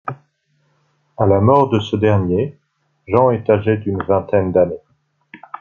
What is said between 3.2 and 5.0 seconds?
est âgé d'une vingtaine d'années.